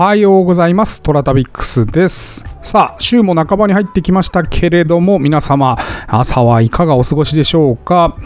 [0.00, 1.02] はようございます。
[1.02, 2.46] トラタビックスです。
[2.62, 5.76] さあ、週も半ばに入ってきましたけれども、皆様、
[6.06, 8.16] 朝はいかがお過ごしでしょうか？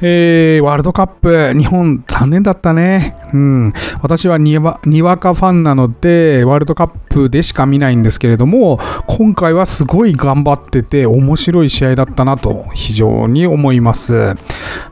[0.00, 3.16] えー、ワールドカップ、日本残念だったね。
[3.32, 3.72] うん。
[4.00, 14.36] 私はにわにわかファンなので、ワールドカップでしか見ないんですけれども、今回はすごい頑張ってて、面白い試合だったなと、非常に思います。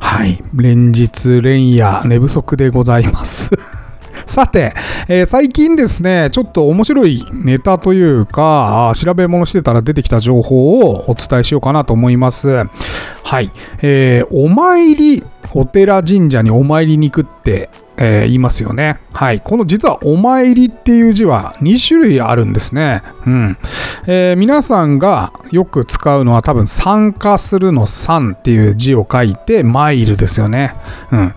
[0.00, 0.42] はい。
[0.54, 3.48] 連日連夜、寝不足でございます。
[4.32, 4.72] さて、
[5.08, 12.48] えー最近ですね、ちょっと面白いネタというか、あ調べ物してたら出てきた情報をお伝えしようかなと思います。
[12.48, 13.50] はい。
[13.82, 15.22] えーお参り、
[15.54, 17.68] お寺神社にお参りに行くって、
[18.02, 18.98] えー言いますよね。
[19.12, 19.40] はい。
[19.40, 23.02] この実はお参りっていう字は2種類あるんですね。
[23.26, 23.56] うん。
[24.06, 30.72] えー皆さんがよく使うのは多分参加するの参っていう字を書いてマイルですよね。
[31.12, 31.34] うん。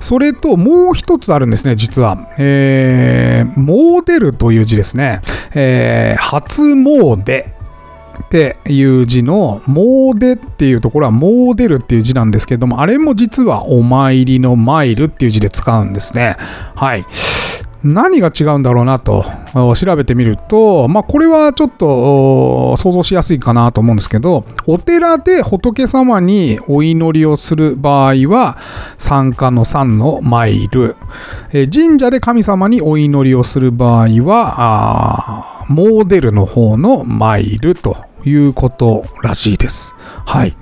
[0.00, 2.30] それともう一つあるんですね、実は。
[2.38, 5.20] えー、モーデルという字ですね。
[5.54, 7.57] えー、初詣。
[8.24, 16.36] っていう字の、モーデっていうところはモーデルっていう字なんですけども、あれも実はお参りのマイルっていう字で使うんですね。
[16.74, 17.04] はい。
[17.84, 19.24] 何が違うんだろうなと
[19.76, 28.58] 調べてみると、まあ、これはちょっと想像しやすいかなと思うんですけど、お寺で仏様にお祈りをする場合は、
[28.98, 30.96] 参加の参の参る。
[31.52, 39.94] え神社で神様にお祈りをする場合は、あーモーデルの方の参るということらしいです。
[40.26, 40.56] はい。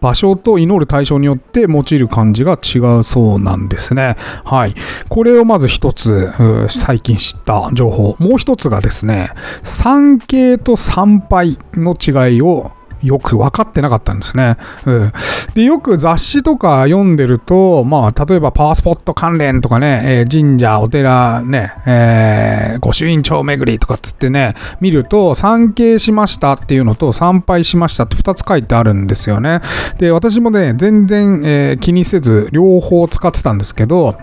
[0.00, 4.16] 場所と祈る対象によって用いる漢字が違うそうなんですね。
[4.44, 4.74] はい。
[5.08, 6.32] これをまず一つ、
[6.68, 8.16] 最近知った情報。
[8.18, 9.30] もう一つがですね、
[9.62, 14.56] 参詣と参拝の違いをよく分かってなかったんですね。
[14.86, 15.12] うん、
[15.54, 29.60] で、よく雑誌とか読んでると、まあ、例えばパワースポット関連とかね、えー神社、お寺、ね、えー御朱印帳巡りとかっつってね、見ると、参詣しましたっていうのと、参拝しましたって2つ書いてあるんですよね。
[29.98, 34.16] で、私もね、全然、えー気にせず、両方使ってたんですけど、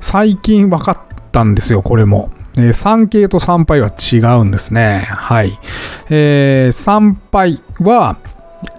[0.00, 0.98] 最近分かっ
[1.32, 2.30] たんですよ、これも。
[2.58, 5.06] えー参詣と参拝は違うんですね。
[5.08, 5.58] はい。
[6.10, 8.16] えー参拝は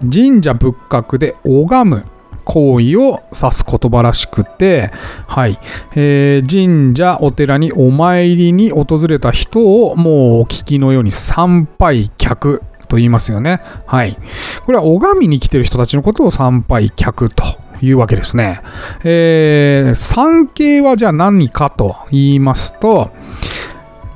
[0.01, 2.05] 神社仏閣で拝む
[2.43, 4.91] 行為を指す言葉らしくて、
[5.27, 5.59] はい。
[5.95, 13.61] えー神社、お寺にお参りに訪れた人をもうお聞きのように参拝客と言いますよね。
[13.85, 14.17] はい。
[14.65, 17.44] これは拝みに来てる人たちのことを参拝客と
[17.81, 18.61] いうわけですね。
[19.03, 23.11] えー、参詣はじゃあ何かと言いますと、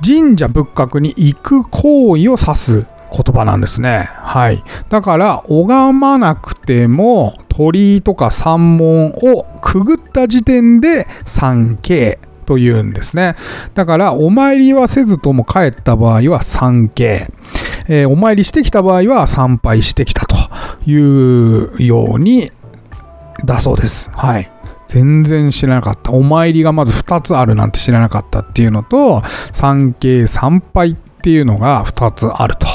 [0.04, 4.08] 神社仏閣に行く行為を指す言葉なんですね。
[4.14, 4.64] はい。
[4.88, 13.36] だから、拝まなくても鳥居とか山門をくぐった時点で参詣というんですね。
[13.74, 17.30] だから、お参りはせずとも帰った場合は参詣。
[17.88, 20.36] えーお参りしてきた場合は参拝してきたと
[20.86, 22.50] いうように
[23.44, 24.10] だそうです。
[24.12, 24.50] はい。
[24.86, 26.12] 全然知らなかった。
[26.12, 29.22] お参りがまず2つあるなんて知らなかったっていうのと、
[29.52, 32.66] 参詣参拝っていうのが2つあると。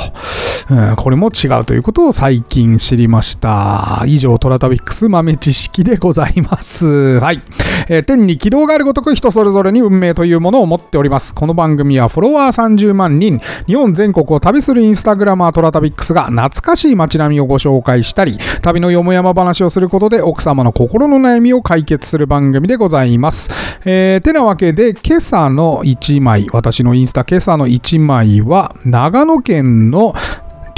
[0.69, 4.03] うんこれも違うということを最近知りました。
[4.05, 7.19] 以上、トラタビックス豆知識でございます。
[7.19, 7.41] はい。
[7.87, 11.33] えー天に軌道があるごとく人それぞれに運命というものを持っております。
[11.33, 23.49] この番組はフォロワー30万人、日本全国を旅するインスタグラマートラタビックスが懐かしい街並みをご紹介したり、旅のよもやま話をすることで奥様の心の悩みを解決する番組でございます。
[23.85, 30.13] えーてなわけで、今朝の1枚、私のインスタ今朝の1枚は、長野県の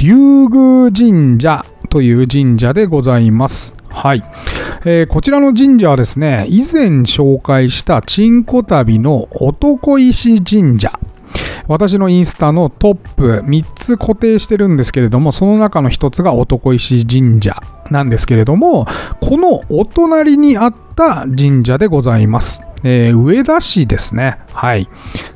[0.00, 3.74] 龍宮神社という神社でございます。
[3.90, 4.22] はい、
[4.86, 10.98] えーこちらの神社はですね、以前紹介したチンコ旅の男石神社。
[11.68, 18.86] 私のインスタのトップ3つ固定してるんですけれども、その中の1つが男石神社なんですけれども、
[19.20, 22.62] このお隣にあった神社でございます。
[22.84, 24.38] えー上田市ですね。
[24.54, 24.88] はい。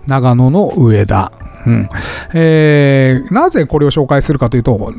[0.06, 1.32] 長野の上田。
[1.66, 1.88] うん
[2.34, 4.92] えーなぜこれを紹介するかというと、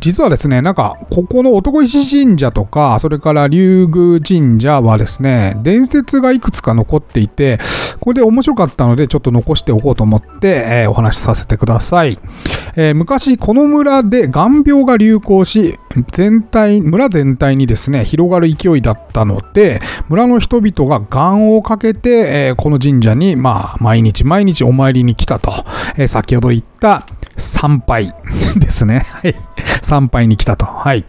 [0.00, 7.58] 実はですね、なんか、ここの男石神社とか、それから竜宮神社はですね、伝説がいくつか残っていて、
[8.00, 12.18] これで面白かったので、ちょっと残しておこうと思って、えーお話しさせてください。
[12.80, 15.76] えー昔、この村で眼病が流行し、
[16.12, 25.64] 全体、村全体にですね、広がる勢いだったので、村の人々が願をかけて、えーこの神社に、まあ、毎日毎日お参りに来たと。
[25.96, 27.04] えー先ほど言った
[27.38, 28.12] 参拝
[28.58, 29.06] ですね。
[29.10, 29.34] はい。
[29.82, 30.66] 参拝に来たと。
[30.66, 31.04] はい。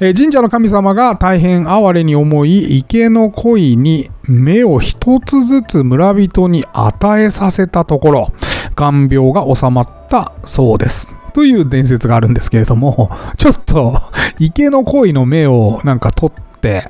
[0.00, 8.32] えー神社の神様が大変哀れに思い、池の鯉に目を一つずつ村人に与えさせたところ、
[8.76, 11.08] 眼病が収まったそうです。
[11.32, 14.00] という伝説があるんですけれども、ちょっと
[14.38, 16.88] 池の鯉の目をなんか取って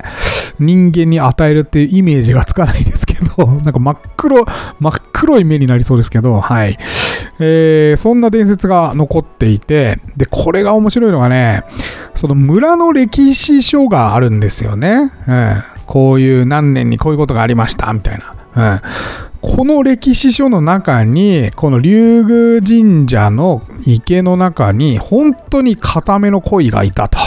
[0.58, 4.44] 人間に与えるっていうイメージがつかないですけど、なんか真っ黒、
[4.78, 6.78] 真っ黒い目になりそうですけど、はい。
[7.40, 11.64] えーそんな伝説が残っていて、で、これが面白いのがね、
[12.14, 15.10] その村の歴史書があるんですよね。
[15.26, 18.18] うん、こういう何年にこういうことがありました、みたい
[18.54, 18.72] な。
[18.72, 18.80] うん
[19.42, 27.18] この歴史書の中に、この竜宮神社の池の中に、本当に固めの鯉がいたと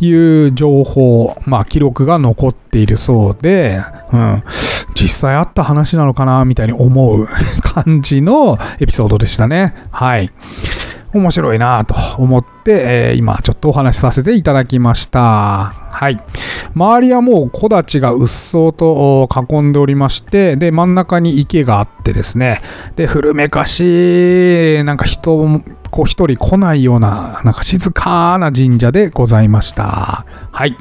[0.00, 4.42] いう情報、まあ記録が残っているそうで、うん、
[5.00, 7.26] 実際あった話なのかな、みたいに思う
[7.62, 9.74] 感じのエピソードでしたね。
[9.90, 10.30] はい。
[11.12, 15.20] 面白いなと思って、えー今ちょっとお話しさせていただきました。
[15.90, 16.20] はい。
[16.74, 22.60] 周りはもう木立がうっそうと囲んでおりまして、で、真ん中に池があってですね、
[22.94, 30.24] で、古めかしい、なんか人も、こう一人来ないような、なんか静かな神社でございました。
[30.52, 30.76] はい。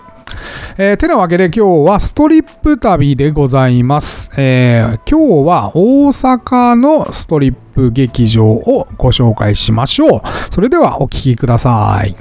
[0.77, 4.29] えーてなわけで今日はストリップ旅でございます。
[4.37, 10.21] えー今日は大阪のストリップ劇場をご紹介しましょう。
[10.51, 12.15] それではお聞きください。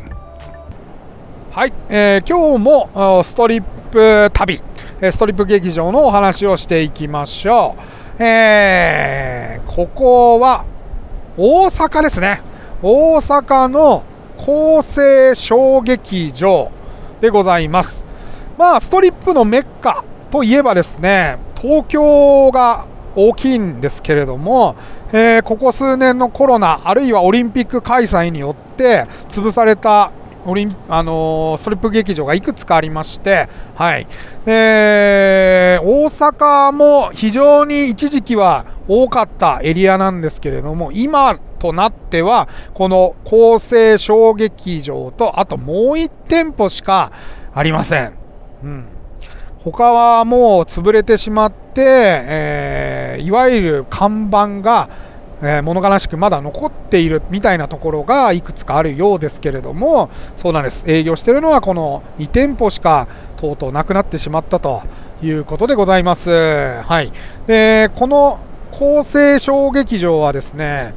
[1.50, 4.60] はい、えー今日もストリップ旅、
[5.00, 8.22] ストリップ劇場のお話をしていきましょう。
[8.22, 10.64] えーここは
[11.36, 12.42] 大阪ですね。
[12.82, 14.02] 大阪の
[14.38, 16.70] 厚生小劇場
[17.20, 18.04] でございます。
[18.56, 22.84] まあ、ストリップのメッカといえばですね、東京が
[23.14, 24.76] 大きいんですけれども、
[25.12, 30.10] えーここ数年のコロナ、あるいはオリンピック開催によって潰された
[30.46, 34.06] オリンあのーストリップ劇場がいくつかありまして、はい、
[34.44, 47.12] で大阪も非常に一時期は多かったエリアなんですけれども、今となっては、この厚生小劇場と、あともう1店舗しか
[47.54, 48.14] ありません。
[48.64, 48.84] うん
[49.64, 54.88] 他はもう潰れてしまって、えーいわゆる看板が、
[55.42, 63.06] えー物悲しくまだ残っているみたいなところがいくつかあるようですけれどもそうなんです営業しているのはこの2店舗しか
[63.36, 64.82] とうとうなくなってしまったと
[65.22, 66.30] いうことでございます。
[66.82, 67.12] はい、
[67.46, 68.38] でこの
[68.72, 70.94] 厚生小劇場はですね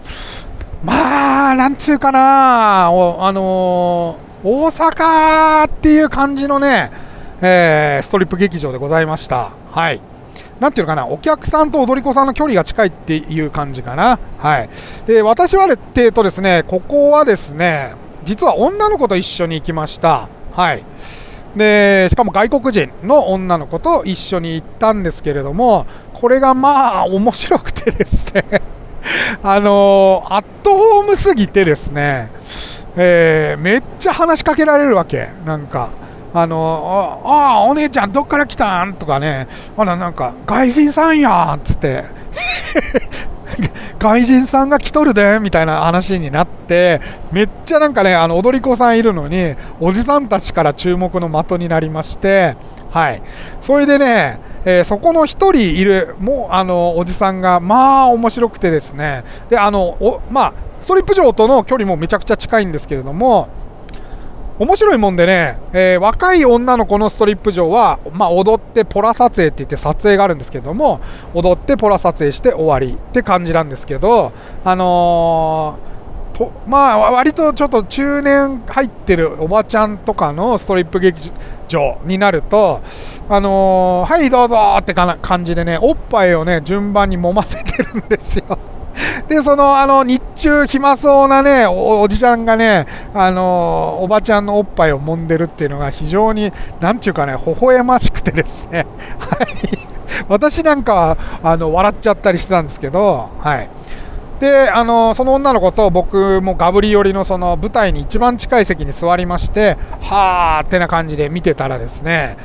[0.83, 6.91] まあなんつうかなおあのー大阪っていう感じのね
[7.41, 9.51] えーストリップ劇場でございました。
[9.71, 10.10] はい。
[10.61, 14.19] なんていうのかな、お客さんと踊り子さんの距離が近いっていう感じかな。
[14.37, 14.69] はい。
[15.07, 20.29] で、私はっていうとですね、ここはですね、実は女の子と一緒に行きました。
[20.53, 20.83] はい。
[21.55, 28.61] で、しかも外国人の女の子と一緒に行ったんですけれども、これがまあ面白くてですね、
[29.41, 32.29] あのーアットホームすぎてですね、
[32.95, 35.29] えーめっちゃ話しかけられるわけ。
[35.43, 35.89] なんか、
[36.33, 38.93] あのああ、お姉ちゃんどっから来たん？
[38.93, 41.59] とかね、まだなんか、外人さんやん！
[41.59, 42.05] っつって、
[43.99, 45.39] 外人さんが来とるで！
[45.41, 52.55] みたいな話になって、めっちゃなんかね、あの踊り子さんいるのに、おじさんたちから注目の的になりまして、
[52.91, 53.21] はい、
[53.61, 63.49] それでね、えーそこの一人いる、もあのおじさんが、まあ面白くてですね、であのまあ、ストリップ場との距離もめちゃくちゃ近いんですけれども、
[64.61, 71.01] 面白いもんでね、えー若い女の子のストリップ場は、まあ、踊ってポラ撮影って言って撮影があるんですけども
[71.33, 74.31] 踊ってポラ撮影して終わりって感じなんですけど
[74.63, 81.31] あのーとまあ割とちょっと中年入ってるおばちゃんとかのストリップ劇
[81.67, 82.81] 場になると
[83.29, 88.59] あのーはいどうぞってかな感じでねおっぱいをね順番に揉ませてるんですよ。
[89.31, 98.85] で、その、あの、日中暇そうなね、おじちゃんがね、あの、おばちゃんのおっぱいを揉んでるっていうのが非常に、なんちゅうかね、微笑ましくてですね、
[99.19, 99.47] はい。
[100.27, 103.69] 私なんかは、あの、笑っちゃったりしてたんですけど、はい。
[104.41, 112.35] で、あの、その女の子と僕もガブリ寄りのその舞台に一番近い席に座りまして、はーってな感じで見てたらですね、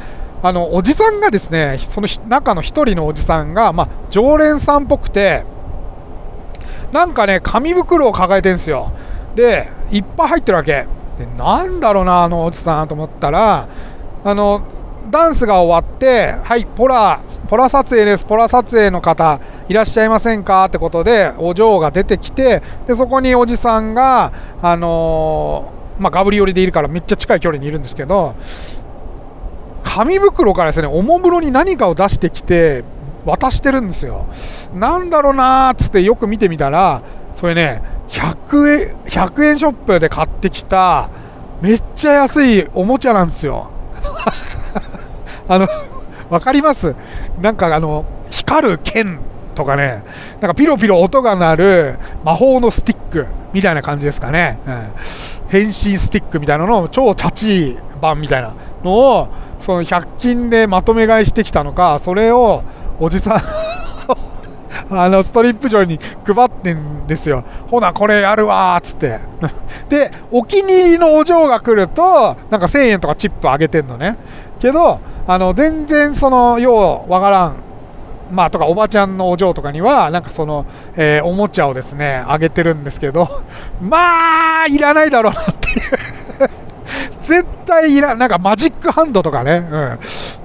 [0.41, 5.45] あの、おじさんがですね、その中の一人のおじさんが、まあ、常連さんっぽくて、
[6.97, 8.91] なんかね、紙袋を抱えてんですよ。
[9.35, 10.87] で、いっぱい入ってるわけ。
[11.19, 13.69] で、なんだろうな、あのおじさんと思ったら、
[14.25, 14.63] あの、
[15.11, 20.65] ダンスが終わって、はい、ポラ、ポラ撮影です、ポラ撮影の方、いらっしゃいませんか？
[20.65, 28.35] ってことで、お嬢が出てきて、で、そこにおじさんが、あのーまあ、ガブリ寄りでいるからめっちゃ近い距離にいるんですけど、
[29.85, 32.85] 紙袋からですね、おもむろに何かを出してきて、
[33.27, 34.27] 渡してるんですよ。
[34.73, 37.03] なんだろうなーっつってよく見てみたら、
[37.35, 41.11] それね100円 ,100 円ショップで買ってきた
[41.61, 43.71] めっちゃ安いおもちゃなんですよ。
[45.49, 45.69] あの
[46.31, 46.95] わかります？
[47.41, 49.19] なんかあの光る剣
[49.55, 50.03] とかね。
[50.41, 54.85] なんかピロピロ音が鳴る魔法のスティックみたいな感じですかね、うん、
[55.49, 58.53] 変身スティックみたいなのを超チャチい版みたいな
[58.85, 59.29] のを
[59.59, 62.63] その100均でまとめ買いしてきたのかそれを
[62.99, 63.43] おじさん
[64.91, 67.45] あのストリップ場に配ってんですよ。
[67.71, 69.19] ほな、これやるわーっつって。
[69.89, 74.17] で、お気に入りのお嬢が来ると、なんか1000円とかチップあげてんのね。
[74.61, 77.55] けど、あの、全然その、ようわからん。
[78.31, 83.43] まあ、とかおばちゃんのお嬢とかには、なんかその、えー、おもちゃをですね、あげてるんですけど、
[83.81, 86.16] まあ、いらないだろうなっていう
[87.27, 89.69] 絶対いらなんかマジックハンドとかね、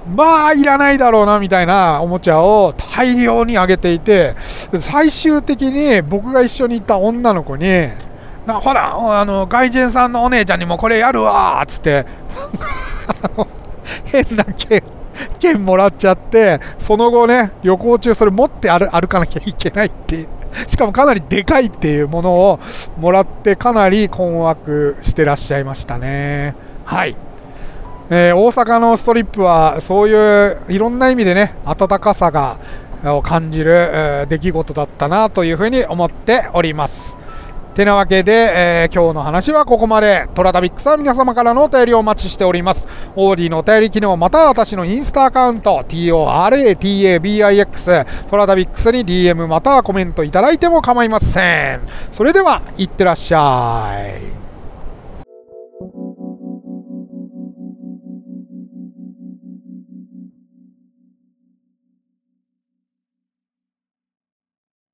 [0.08, 4.34] うん、まあいらないだろうなみたいなおもちゃを大量にあげていて
[4.80, 7.88] 最終的に僕が一緒に行った女の子に
[8.46, 12.04] なほらあの外人さんのお姉ちゃんにもこれやるわっつって
[14.06, 14.82] 変な剣
[15.38, 20.26] 剣もらっちゃってその後ね旅行中それ持って歩かなきゃいけないって
[20.66, 22.60] しかもかなりでかいっていうものを
[22.98, 26.71] もらってかなり困惑してらっしゃいましたね。
[26.92, 27.16] はい。
[28.10, 32.58] えー、大阪のストリップはそういういろんな意味でね、温かさが
[33.04, 37.16] を感じる、えー、出来事だったなというふうに思っております。
[37.74, 40.28] てなわけで、えー、今日の話はここまで。
[40.34, 42.86] トラタビックスは皆様からのお便りをお待ちしております。
[43.16, 47.06] オーディのお便り機能、または私のインスタアカウント、TORATABIX、
[48.28, 51.80] トラタビックスに DM またはコメントいただいても構いません。
[52.12, 53.96] それでは、いってらっしゃ
[54.38, 54.41] い。